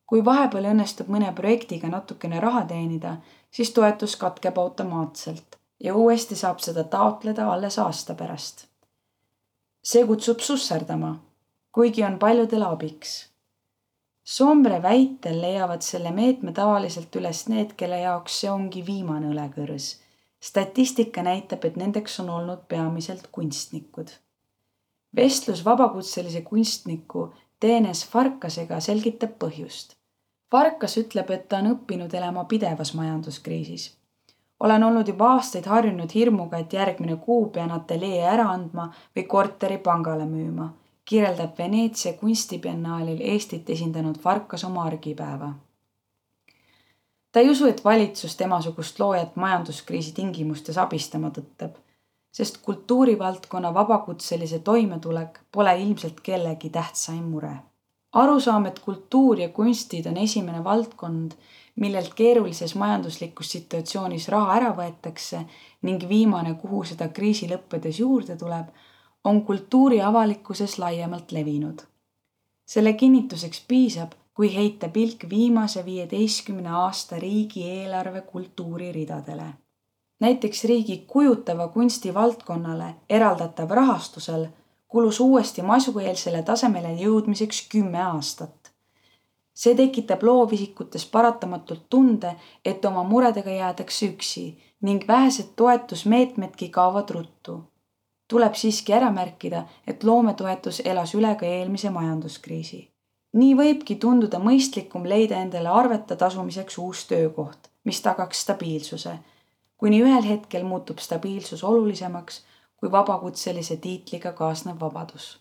[0.07, 3.17] kui vahepeal õnnestub mõne projektiga natukene raha teenida,
[3.51, 8.67] siis toetus katkeb automaatselt ja uuesti saab seda taotleda alles aasta pärast.
[9.83, 11.19] see kutsub susserdama,
[11.73, 13.29] kuigi on paljudele abiks.
[14.25, 20.04] Soomre väitel leiavad selle meetme tavaliselt üles need, kelle jaoks see ongi viimane õlekõrs
[20.45, 24.09] statistika näitab, et nendeks on olnud peamiselt kunstnikud.
[25.17, 29.95] vestlus vabakutselise kunstniku Teenes Farkasega selgitab põhjust.
[30.51, 33.97] Farkas ütleb, et ta on õppinud elama pidevas majanduskriisis.
[34.61, 39.79] olen olnud juba aastaid harjunud hirmuga, et järgmine kuu pean ateljee ära andma või korteri
[39.79, 40.69] pangale müüma,
[41.05, 45.55] kirjeldab Veneetsia kunstibiennaalil Eestit esindanud Farkas oma argipäeva.
[47.35, 51.75] Ta ei usu, et valitsus temasugust loojat majanduskriisi tingimustes abistama tõttab,
[52.31, 57.57] sest kultuurivaldkonna vabakutselise toimetulek pole ilmselt kellegi tähtsaim mure
[58.15, 61.35] arusaam, et kultuur ja kunstid on esimene valdkond,
[61.83, 65.43] millelt keerulises majanduslikus situatsioonis raha ära võetakse
[65.83, 68.71] ning viimane, kuhu seda kriisi lõppedes juurde tuleb,
[69.25, 71.83] on kultuuri avalikkuses laiemalt levinud.
[72.67, 79.47] selle kinnituseks piisab, kui heita pilk viimase viieteistkümne aasta riigieelarve kultuuriridadele.
[80.21, 84.47] näiteks riigi kujutava kunsti valdkonnale eraldatav rahastusel
[84.89, 88.75] kulus uuesti masueelsele tasemele jõudmiseks kümme aastat
[89.55, 94.47] see tekitab loovisikutes paratamatult tunde, et oma muredega jäädakse üksi
[94.83, 97.63] ning vähesed toetusmeetmedki kaovad ruttu.
[98.29, 102.94] tuleb siiski ära märkida, et loometoetus elas üle ka eelmise majanduskriisi.
[103.35, 109.19] Nii võibki tunduda mõistlikum leida endale arvete tasumiseks uus töökoht, mis tagaks stabiilsuse,
[109.77, 112.45] kuni ühel hetkel muutub stabiilsus olulisemaks
[112.77, 115.33] kui vabakutselise tiitliga kaasnev vabadus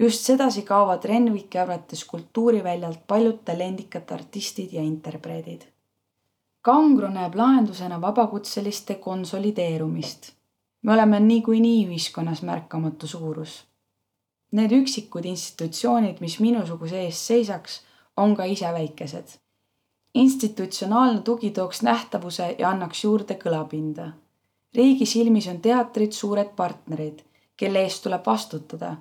[0.00, 5.62] just sedasi kaovad Renviki arvates kultuuriväljalt paljud talendikad artistid ja interpreedid.
[6.60, 10.32] Kangro näeb lahendusena vabakutseliste konsolideerumist.
[10.82, 13.64] me oleme niikuinii ühiskonnas märkamatu suurus.
[14.56, 17.80] Need üksikud institutsioonid, mis minusuguse ees seisaks,
[18.16, 19.38] on ka ise väikesed.
[20.14, 24.12] institutsionaalne tugi tooks nähtavuse ja annaks juurde kõlapinda.
[24.74, 27.20] riigi silmis on teatrid suured partnerid,
[27.56, 28.96] kelle eest tuleb vastutada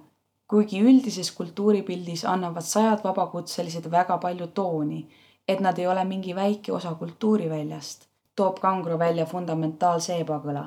[0.47, 5.05] kuigi üldises kultuuripildis annavad sajad vabakutselised väga palju tooni,
[5.47, 10.65] et nad ei ole mingi väike osa kultuuriväljast, toob Kangro välja fundamentaalse ebakõla.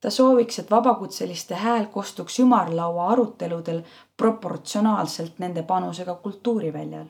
[0.00, 3.82] Ta sooviks, et vabakutseliste hääl kostuks ümarlaua aruteludel
[4.16, 7.06] proportsionaalselt nende panusega kultuuriväljal.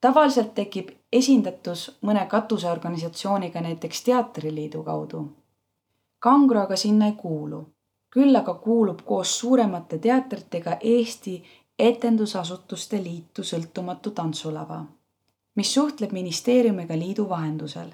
[0.00, 5.28] tavaliselt tekib esindatus mõne katuseorganisatsiooniga, näiteks Teatriliidu kaudu.
[6.18, 7.66] Kangro aga sinna ei kuulu
[8.10, 11.42] küll aga kuulub koos suuremate teatritega Eesti
[11.78, 14.82] Etendusasutuste Liitu sõltumatu tantsulava,
[15.56, 17.90] mis suhtleb ministeeriumiga liidu vahendusel.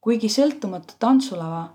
[0.00, 1.68] kuigi sõltumatu tantsulava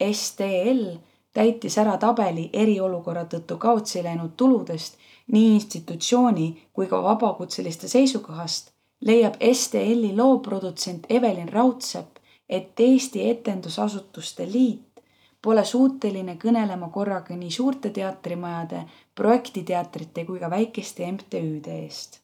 [0.00, 0.96] STL
[1.34, 4.98] täitis ära tabeli eriolukorra tõttu kaotsi läinud tuludest
[5.34, 15.02] nii institutsiooni kui ka vabakutseliste seisukohast, leiab STL-i looprodutsent Evelin Raudsepp, et Eesti Etendusasutuste Liit
[15.44, 22.20] pole suuteline kõnelema korraga nii suurte teatrimajade, projektiteatrite kui ka väikeste MTÜ-de eest.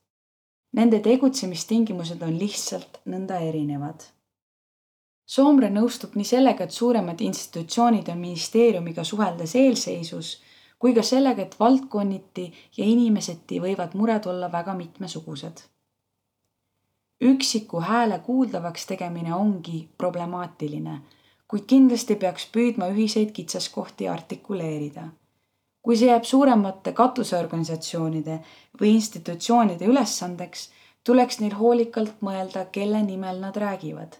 [0.76, 4.06] Nende tegutsemistingimused on lihtsalt nõnda erinevad.
[5.30, 10.30] Soomre nõustub nii sellega, et suuremad institutsioonid on ministeeriumiga suheldes eelseisus,
[10.78, 15.62] kui ka sellega, et valdkonniti ja inimeseti võivad mured olla väga mitmesugused.
[17.20, 21.00] üksiku hääle kuuldavaks tegemine ongi problemaatiline
[21.50, 25.08] kuid kindlasti peaks püüdma ühiseid kitsaskohti artikuleerida.
[25.82, 28.34] kui see jääb suuremate katuseorganisatsioonide
[28.80, 30.66] või institutsioonide ülesandeks,
[31.04, 34.18] tuleks neil hoolikalt mõelda, kelle nimel nad räägivad.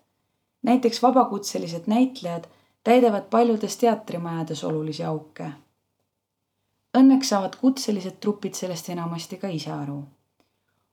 [0.62, 2.44] Näiteks vabakutselised näitlejad
[2.84, 5.50] täidavad paljudes teatrimajades olulisi auke.
[6.98, 10.02] Õnneks saavad kutselised trupid sellest enamasti ka ise aru.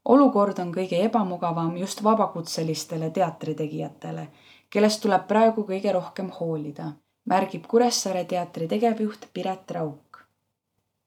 [0.06, 4.28] olukord on kõige ebamugavam just vabakutselistele teatritegijatele
[4.70, 6.92] kellest tuleb praegu kõige rohkem hoolida,
[7.30, 10.24] märgib Kuressaare teatri tegevjuht Piret Rauk.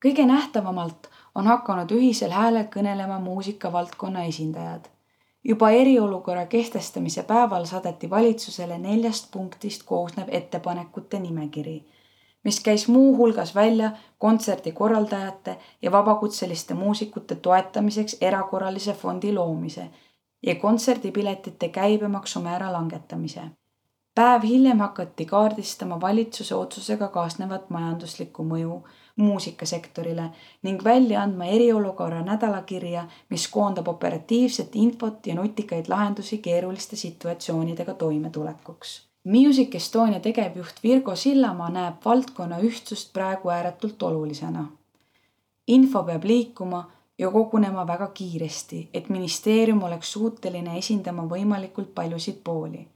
[0.04, 4.88] kõige nähtavamalt on hakanud ühisel häälel kõnelema muusikavaldkonna esindajad.
[5.44, 11.84] Juba eriolukorra kehtestamise päeval saadeti valitsusele neljast punktist koosnev ettepanekute nimekiri,
[12.44, 19.90] mis käis muuhulgas välja kontserdi korraldajate ja vabakutseliste muusikute toetamiseks erakorralise fondi loomise
[20.42, 23.40] ja kontserdipiletite käibemaksumäära langetamise.
[24.20, 28.74] Päev hiljem hakati kaardistama valitsuse otsusega kaasnevat majanduslikku mõju
[29.16, 30.26] muusikasektorile
[30.68, 38.92] ning välja andma eriolukorra nädalakirja, mis koondab operatiivset infot ja nutikaid lahendusi keeruliste situatsioonidega toimetulekuks.
[39.24, 44.66] Music Estonia tegevjuht Virgo Sillamaa näeb valdkonna ühtsust praegu ääretult olulisena.
[45.66, 46.84] info peab liikuma
[47.18, 52.88] ja kogunema väga kiiresti, et ministeerium oleks suuteline esindama võimalikult paljusid pooli.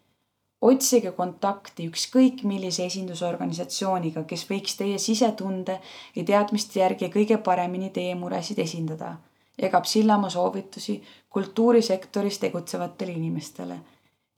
[0.64, 5.79] Otsige kontakti ükskõik millise esindusorganisatsiooniga, kes võiks teie sisetunde
[6.16, 9.16] ja teadmiste järgi kõige paremini teie muresid esindada.
[9.62, 13.77] jagab Sillamaa soovitusi kultuurisektoris tegutsevatele inimestele.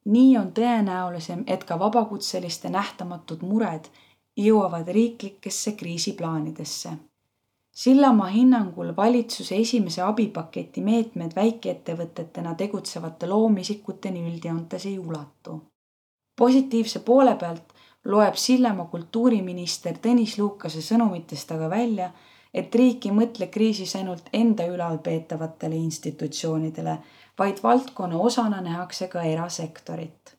[0.04, 3.88] nii on tõenäolisem, et ka vabakutseliste nähtamatud mured
[4.36, 6.90] jõuavad riiklikesse kriisiplaanidesse.
[7.72, 15.60] Sillamaa hinnangul valitsuse esimese abipaketi meetmed väikeettevõtetena tegutsevate loomisikuteni üldjoontes ei ulatu.
[16.36, 22.10] Positiivse poole pealt loeb Sillamaa kultuuriminister Tõnis Lukase sõnumitest aga välja,
[22.54, 26.98] et riik ei mõtle kriisis ainult enda ülalpeetavatele institutsioonidele,
[27.38, 30.36] vaid valdkonna osana nähakse ka erasektorit.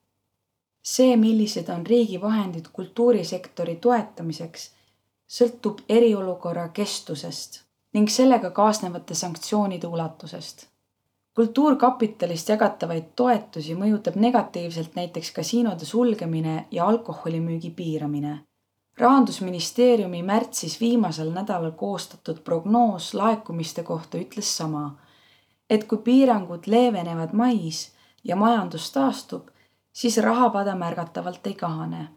[0.87, 4.69] see, millised on riigi vahendid kultuurisektori toetamiseks,
[5.27, 7.61] sõltub eriolukorra kestusest
[7.93, 10.67] ning sellega kaasnevate sanktsioonide ulatusest.
[11.37, 18.39] Kultuurkapitalist jagatavaid toetusi mõjutab negatiivselt näiteks kasiinode sulgemine ja alkoholimüügi piiramine
[18.97, 24.87] rahandusministeeriumi märtsis viimasel nädalal koostatud prognoos laekumiste kohta ütles sama
[25.69, 27.91] et kui piirangud leevenevad mais
[28.23, 29.47] ja majandus taastub,
[29.93, 32.07] siis rahapada märgatavalt ei kahane.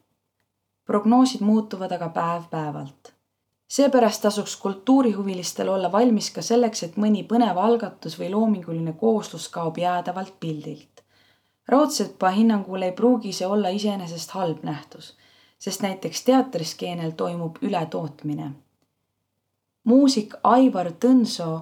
[0.85, 3.13] prognoosid muutuvad aga päev-päevalt.
[3.71, 9.79] Seepärast tasuks kultuurihuvilistel olla valmis ka selleks, et mõni põnev algatus või loominguline kooslus kaob
[9.79, 11.05] jäädavalt pildilt.
[11.69, 15.13] Raudsepa hinnangul ei pruugi see olla iseenesest halb nähtus,
[15.59, 18.51] sest näiteks teatriskeenel toimub ületootmine.
[19.85, 21.61] muusik Aivar Tõnsoo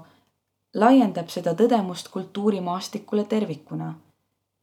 [0.75, 3.95] laiendab seda tõdemust kultuurimaastikule tervikuna.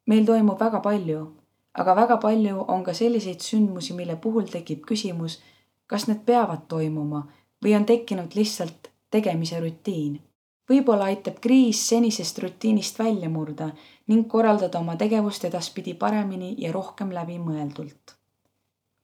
[0.05, 1.33] meil toimub väga palju,
[1.73, 5.39] aga väga palju on ka selliseid sündmusi, mille puhul tekib küsimus,
[5.87, 7.25] kas need peavad toimuma
[7.63, 10.21] või on tekkinud lihtsalt tegemise rutiin.
[10.69, 13.69] võib-olla aitab kriis senisest rutiinist välja murda
[14.07, 18.15] ning korraldada oma tegevust edaspidi paremini ja rohkem läbimõeldult.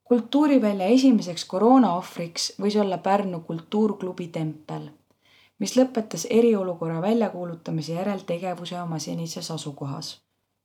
[0.03, 4.89] kultuurivälja esimeseks koroonaohvriks võis olla Pärnu kultuurklubi Tempel
[5.61, 10.17] mis lõpetas eriolukorra väljakuulutamise järel tegevuse oma senises asukohas.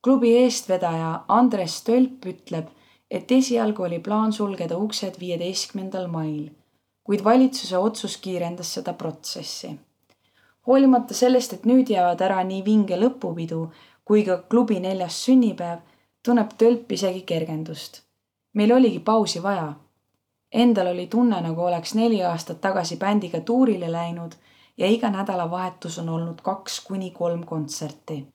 [0.02, 2.68] klubi eestvedaja Andres Tölp ütleb,
[3.11, 6.49] et esialgu oli plaan sulgeda uksed viieteistkümnendal mail,
[7.05, 9.79] kuid valitsuse otsus kiirendas seda protsessi.
[10.66, 13.69] hoolimata sellest, et nüüd jäävad ära nii vinge lõpupidu
[14.07, 15.79] kui ka klubi neljas sünnipäev,
[16.23, 18.03] tunneb Tölp isegi kergendust.
[18.55, 19.75] meil oligi pausi vaja.
[20.53, 24.33] Endal oli tunne, nagu oleks neli aastat tagasi bändiga tuurile läinud
[24.79, 28.27] ja iga nädalavahetus on olnud kaks kuni kolm kontserti.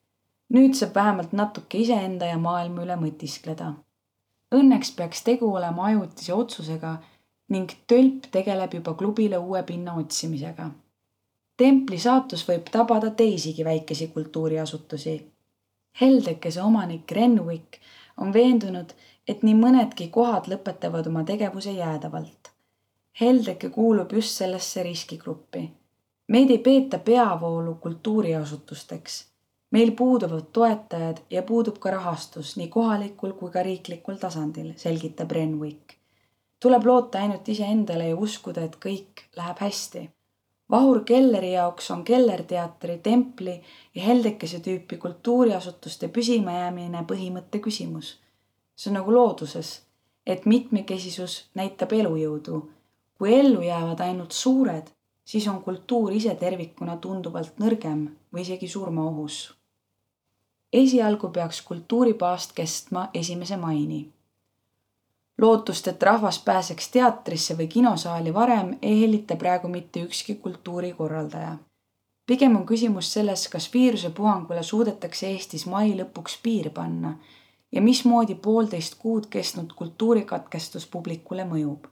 [0.54, 3.72] nüüd saab vähemalt natuke iseenda ja maailma üle mõtiskleda.
[4.52, 6.96] Õnneks peaks tegu olema ajutise otsusega
[7.54, 10.70] ning tölp tegeleb juba klubile uue pinna otsimisega.
[11.56, 15.14] templi saatus võib tabada teisigi väikesi kultuuriasutusi.
[16.00, 17.78] Heldekese omanik Renwick
[18.16, 18.94] on veendunud,
[19.28, 22.50] et nii mõnedki kohad lõpetavad oma tegevuse jäädavalt.
[23.20, 25.70] Heldeke kuulub just sellesse riskigruppi
[26.32, 29.31] meid ei peeta peavoolu kultuuriasutusteks.
[29.72, 35.94] Meil puuduvad toetajad ja puudub ka rahastus nii kohalikul kui ka riiklikul tasandil, selgitab Renwick.
[36.60, 40.10] tuleb loota ainult iseendale ja uskuda, et kõik läheb hästi.
[40.70, 43.62] Vahur Kelleri jaoks on Kellerteatri, templi
[43.94, 48.18] ja Heldekese tüüpi kultuuriasutuste püsimajäämine põhimõtte küsimus.
[48.76, 49.82] see on nagu looduses,
[50.26, 52.68] et mitmekesisus näitab elujõudu.
[53.18, 54.86] kui ellu jäävad ainult suured
[55.24, 59.61] siis on kultuur ise tervikuna tunduvalt nõrgem või isegi surmaohus.
[60.72, 64.12] Esialgu peaks kultuuripaast kestma esimese maini.
[65.38, 71.56] lootust, et rahvas pääseks teatrisse või kinosaali varem, ei hellita praegu mitte ükski kultuurikorraldaja.
[72.26, 77.18] pigem on küsimus selles, kas viirusepuhangule suudetakse Eestis mai lõpuks piir panna
[77.72, 81.86] ja mismoodi poolteist kuud kestnud kultuurikatkestus publikule mõjub.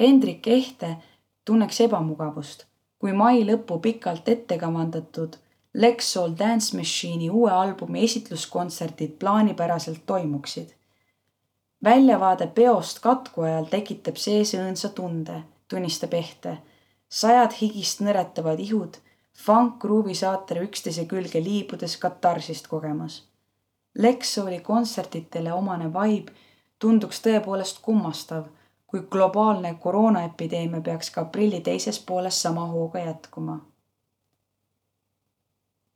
[0.00, 0.96] Hendrik Ehte
[1.44, 2.64] tunneks ebamugavust,
[2.98, 5.36] kui mai lõppu pikalt ette kavandatud
[5.74, 10.68] Lex Soul Dance Machine'i uue albumi esitluskontserdid plaanipäraselt toimuksid.
[11.84, 16.58] väljavaade peost katku ajal tekitab sees õõnsa tunde, tunnistab Ehte.
[17.08, 18.96] sajad higist nõretavad ihud,
[19.44, 23.22] funk-gruuvi saater üksteise külge liibudes katarsist kogemas.
[23.98, 26.32] Lex Souli kontsertidele omane vibe
[26.78, 28.44] tunduks tõepoolest kummastav
[28.86, 33.69] kui globaalne koroonaepideemia peaks ka aprilli teises pooles sama hooga jätkuma.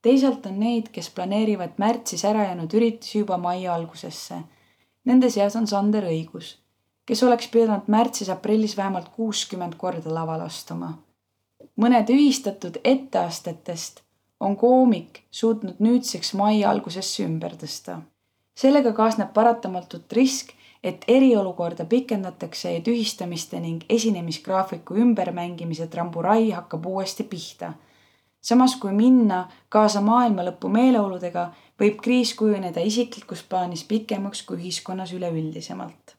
[0.05, 4.43] Teisalt on neid, kes planeerivad märtsis ära jäänud üritusi juba mai algusesse.
[5.05, 6.55] Nende seas on Sander Õigus,
[7.09, 10.99] kes oleks pidanud märtsis-aprillis vähemalt kuuskümmend korda laval astuma.
[11.81, 14.03] mõned ühistatud etteastetest
[14.41, 18.01] on koomik suutnud nüüdseks mai algusesse ümber tõsta.
[18.55, 27.25] sellega kaasneb paratamatult risk et eriolukorda pikendatakse ja tühistamiste ning esinemisgraafiku ümbermängimise tramburai hakkab uuesti
[27.25, 27.73] pihta.
[28.45, 31.47] Samas kui minna kaasa maailmalõpu meeleoludega,
[31.81, 36.17] võib kriis kujuneda isiklikus plaanis pikemaks kui ühiskonnas üleüldisemalt.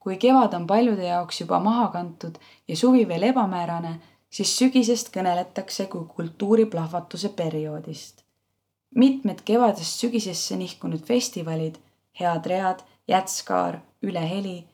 [0.00, 2.38] kui kevad on paljude jaoks juba maha kantud
[2.68, 8.24] ja suvi veel ebamäärane, siis sügisest kõneletakse kui kultuuriplahvatuse perioodist.
[8.94, 11.76] mitmed kevadest sügisesse nihkunud festivalid,
[12.20, 14.64] Head read, Jätskaar, Üle heli,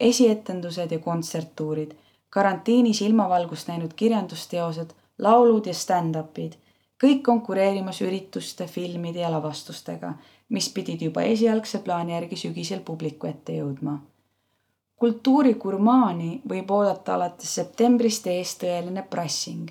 [0.00, 1.92] esietendused ja kontserttuurid,
[2.30, 6.58] karantiinis ilmavalgust näinud kirjandusteosed, laulud ja stand-up'id,
[7.02, 10.14] kõik konkureerimas ürituste, filmide ja lavastustega,
[10.48, 14.00] mis pidid juba esialgse plaani järgi sügisel publiku ette jõudma
[14.96, 19.68] kultuurigurmaani võib oodata alates septembrist ees tõeline prassing.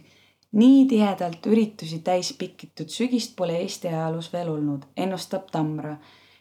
[0.56, 5.98] nii tihedalt üritusi täis pikitud sügist pole Eesti ajaloos veel olnud, ennustab Tamra,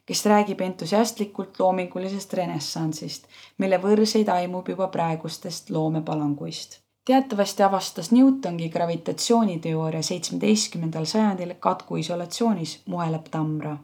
[0.06, 3.26] kes räägib entusiastlikult loomingulisest renessansist,
[3.58, 6.83] mille võrseid aimub juba praegustest loomepalanguist.
[7.04, 13.76] Teatavasti avastas Newtongi gravitatsiooniteooria seitsmeteistkümnendal sajandil katkuisolatsioonis, muheleb Tamra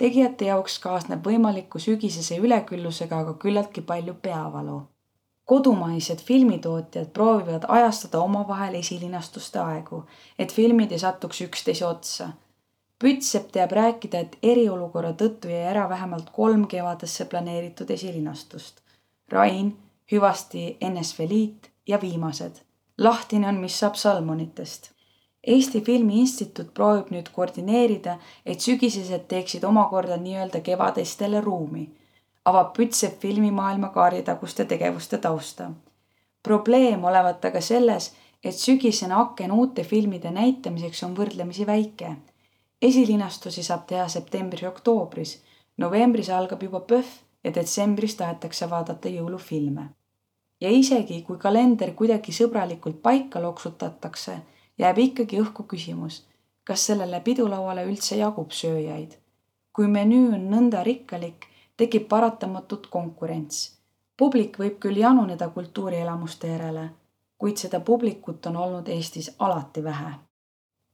[0.00, 4.80] tegijate jaoks kaasneb võimaliku sügisese üleküllusega aga küllaltki palju peavalu.
[5.50, 10.04] kodumaised filmitootjad proovivad ajastada omavahel esilinastuste aegu,
[10.38, 12.28] et filmid ei satuks üksteise otsa.
[13.02, 18.80] Pütsepp teab rääkida, et eriolukorra tõttu jäi ära vähemalt kolm kevadesse planeeritud esilinastust.
[19.32, 19.74] Rain,
[20.12, 22.62] hüvasti NSV Liit ja viimased.
[22.98, 24.90] lahtine on, mis saab salmonitest
[25.46, 31.86] Eesti Filmi Instituut proovib nüüd koordineerida, et sügisesed teeksid omakorda nii-öelda kevadestele ruumi.
[32.44, 35.70] avab Pütsev filmimaailma kaarditaguste tegevuste tausta.
[36.42, 38.12] probleem olevat aga selles,
[38.44, 42.16] et sügisene aken uute filmide näitamiseks on võrdlemisi väike.
[42.82, 45.38] esilinastusi saab teha septembris-oktoobris,
[45.76, 49.88] novembris algab juba PÖFF ja detsembris tahetakse vaadata jõulufilme.
[50.60, 54.38] Ja isegi, kui kalender kuidagi sõbralikult paika loksutatakse
[54.78, 56.22] jääb ikkagi õhku küsimus,
[56.64, 59.16] kas sellele pidulauale üldse jagub sööjaid.
[59.72, 61.46] kui menüü on nõnda rikkalik,
[61.76, 63.78] tekib paratamatult konkurents.
[64.16, 66.90] publik võib küll januneda kultuurielamuste järele,
[67.38, 70.12] kuid seda publikut on olnud Eestis alati vähe.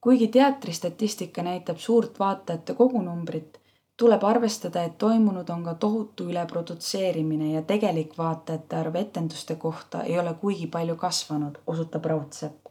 [0.00, 3.60] kuigi teatristatistika näitab suurt vaatajate kogunumbrit,
[3.96, 10.18] tuleb arvestada, et toimunud on ka tohutu üleprodutseerimine ja tegelik vaatajate arv etenduste kohta ei
[10.18, 12.66] ole kuigi palju kasvanud, osutab Raudsepp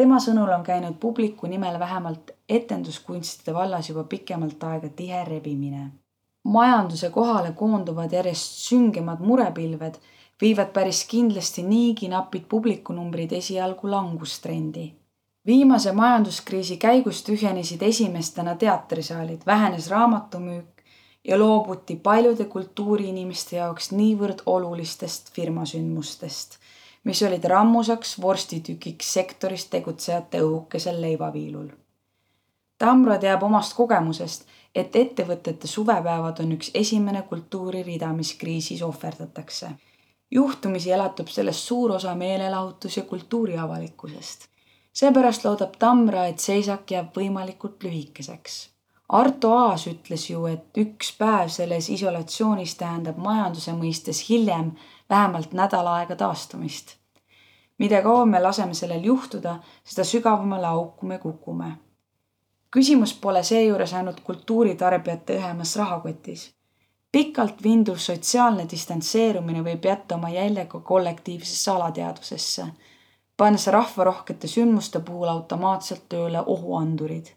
[0.00, 5.90] tema sõnul on käinud publiku nimel vähemalt etenduskunstide vallas juba pikemalt aega tihe rebimine.
[6.44, 9.98] majanduse kohale koonduvad järjest süngemad murepilved
[10.40, 14.86] viivad päris kindlasti niigi napid publikunumbrid esialgu langustrendi.
[15.46, 20.82] Viimase majanduskriisi käigus tühjenesid esimestena teatrisaalid, vähenes raamatumüük
[21.24, 26.60] ja loobuti paljude kultuuriinimeste jaoks niivõrd olulistest firmasündmustest
[27.04, 31.68] mis olid rammusaks vorstitukiks sektoris tegutsejate õhukesel leivaviilul.
[32.78, 39.70] Tamro teab omast kogemusest, et ettevõtete suvepäevad on üks esimene kultuuririda, mis kriisis ohverdatakse.
[40.30, 44.48] juhtumisi elatub sellest suur osa meelelahutus- ja kultuuriavalikkusest.
[45.00, 48.60] Seepärast loodab Tamra, et seisak jääb võimalikult lühikeseks.
[49.16, 54.74] Arto Aas ütles ju, et üks päev selles isolatsioonis tähendab majanduse mõistes hiljem
[55.10, 56.96] vähemalt nädal aega taastumist.
[57.78, 61.72] mida kauem me laseme sellel juhtuda, seda sügavamale auku me kukume.
[62.76, 66.54] küsimus pole seejuures ainult kultuuritarbijate õhemas rahakotis.
[67.12, 72.66] pikalt vinduv sotsiaalne distantseerumine võib jätta oma jälje ka kollektiivsesse alateadvusesse,
[73.40, 77.30] pannes rahvarohkete sündmuste puhul automaatselt tööle ohuandurid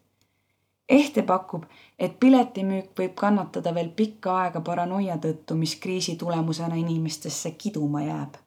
[0.90, 1.64] ehte pakub,
[2.00, 8.42] et piletimüük võib kannatada veel pikka aega paranoia tõttu, mis kriisi tulemusena inimestesse kiduma jääb.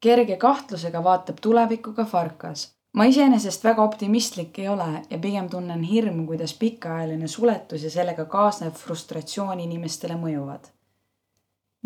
[0.00, 2.72] kerge kahtlusega vaatab tulevikku ka Farkas.
[2.92, 8.24] ma iseenesest väga optimistlik ei ole ja pigem tunnen hirmu, kuidas pikaajaline suletus ja sellega
[8.24, 10.75] kaasnev frustratsioon inimestele mõjuvad.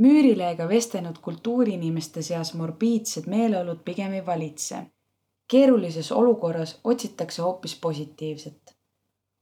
[0.01, 4.82] Müürileega vestelnud kultuuriinimeste seas morbiidsed meeleolud pigem ei valitse.
[5.48, 8.80] keerulises olukorras otsitakse hoopis positiivset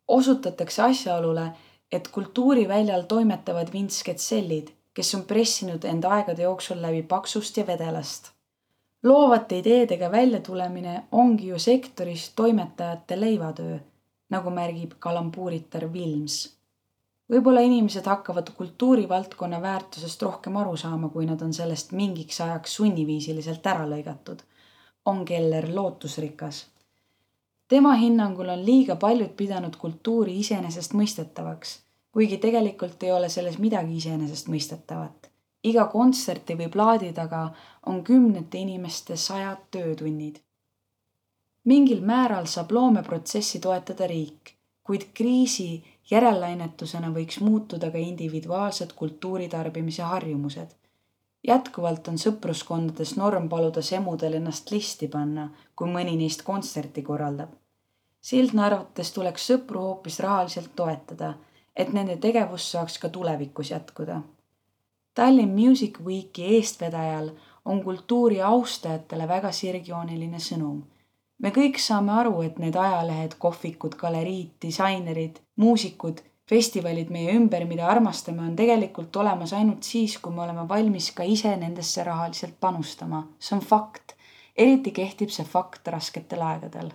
[0.08, 1.50] osutatakse asjaolule,
[1.92, 8.32] et kultuuriväljal toimetavad vintsked sellid, kes on pressinud end aegade jooksul läbi paksust ja vedelast.
[9.02, 13.78] loovate ideedega väljatulemine ongi ju sektoris toimetajate leivatöö,
[14.30, 16.57] nagu märgib kalambuuritar Vilms.
[17.32, 23.66] Võib-olla inimesed hakkavad kultuurivaldkonna väärtusest rohkem aru saama, kui nad on sellest mingiks ajaks sunniviisiliselt
[23.66, 24.42] ära lõigatud,
[25.04, 26.66] on Keller lootusrikas
[27.68, 31.78] tema hinnangul on liiga paljud pidanud kultuuri iseenesestmõistetavaks,
[32.12, 35.28] kuigi tegelikult ei ole selles midagi iseenesestmõistetavat.
[35.68, 37.50] iga kontserti või plaadi taga
[37.86, 40.36] on kümnete inimeste sajad töötunnid.
[41.64, 50.68] mingil määral saab loomeprotsessi toetada riik, kuid kriisi järellainetusena võiks muutuda ka individuaalsed kultuuritarbimise harjumused.
[51.48, 57.52] jätkuvalt on sõpruskondades norm paluda semudel ennast listi panna, kui mõni neist kontserti korraldab.
[58.20, 61.34] Sildna arvates tuleks sõpru hoopis rahaliselt toetada,
[61.76, 64.20] et nende tegevus saaks ka tulevikus jätkuda.
[65.14, 67.30] Tallinn Music Weeki eestvedajal
[67.64, 70.82] on kultuuri austajatele väga sirgjooniline sõnum
[71.38, 77.86] me kõik saame aru, et need ajalehed, kohvikud, galeriid, disainerid, muusikud, festivalid meie ümber, mida
[77.86, 83.26] armastame, on tegelikult olemas ainult siis, kui me oleme valmis ka ise nendesse rahaliselt panustama.
[83.38, 84.16] see on fakt.
[84.56, 86.90] eriti kehtib see fakt rasketel aegadel.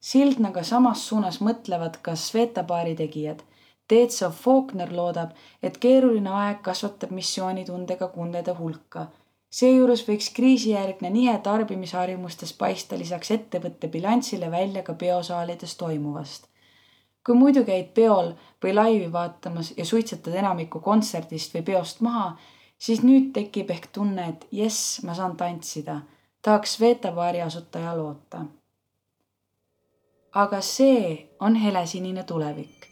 [0.00, 3.42] Sildnaga samas suunas mõtlevad ka Sveta baari tegijad.
[3.88, 5.30] Teetsav Faulkner loodab,
[5.62, 9.06] et keeruline aeg kasvatab missioonitundega kundede hulka
[9.50, 16.46] seejuures võiks kriisijärgne nihe tarbimisharjumustes paista lisaks ettevõtte bilansile välja ka peosaalides toimuvast.
[17.26, 22.36] kui muidu käid peol või laivi vaatamas ja suitsetad enamiku kontserdist või peost maha,
[22.78, 26.00] siis nüüd tekib ehk tunne, et jess, ma saan tantsida,
[26.42, 28.44] tahaks Vetabaari asutaja loota.
[30.34, 32.86] aga see on helesinine tulevik.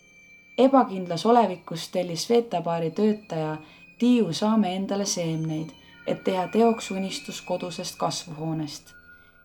[0.58, 3.56] ebakindlas olevikus tellis Vetabaari töötaja
[3.98, 8.94] Tiiu Saame endale seemneid et teha teoks unistus kodusest kasvuhoonest.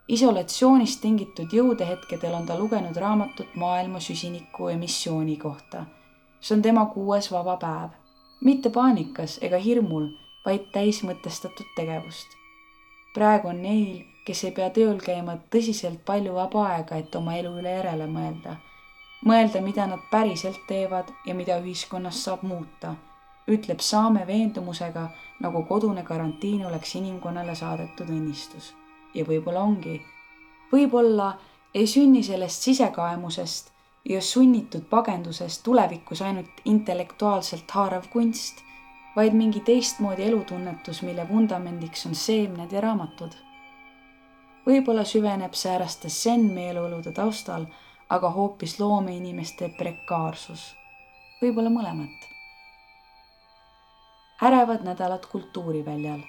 [0.08, 5.86] isolatsioonist tingitud jõudehetkedel on ta lugenud raamatut maailma süsiniku emissiooni kohta.
[6.42, 7.90] see on tema kuues vaba päev.
[8.44, 10.08] mitte paanikas ega hirmul,
[10.46, 12.28] vaid täismõtestatud tegevust.
[13.14, 17.58] praegu on neil, kes ei pea tööl käima, tõsiselt palju vaba aega, et oma elu
[17.60, 18.56] üle järele mõelda.
[19.26, 22.96] mõelda, mida nad päriselt teevad ja mida ühiskonnas saab muuta
[23.50, 28.74] ütleb Saame veendumusega, nagu kodune karantiin oleks inimkonnale saadetud õnnistus.
[29.14, 30.02] ja võib-olla ongi.
[30.72, 31.34] võib-olla
[31.74, 33.72] ei sünni sellest sisekaemusest
[34.06, 38.62] ja sunnitud pagendusest tulevikus ainult intellektuaalselt haarav kunst,
[39.16, 43.36] vaid mingi teistmoodi elutunnetus, mille vundamendiks on seemned ja raamatud.
[44.68, 47.66] võib-olla süveneb sääraste zen-meeleolude taustal
[48.10, 50.76] aga hoopis loomeinimeste prekaarsus.
[51.42, 52.39] võib-olla mõlemat
[54.44, 56.20] ärevad nädalad Kultuuriväljal.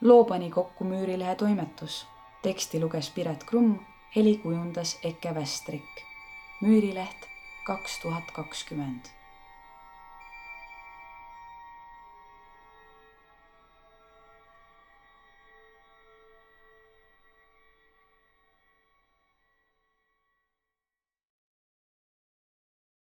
[0.00, 2.06] loo pani kokku Müürilehe toimetus.
[2.42, 3.78] teksti luges Piret Krumm,
[4.16, 6.04] heli kujundas Eke Vestrik.
[6.62, 7.28] müürileht
[7.66, 9.17] kaks tuhat kakskümmend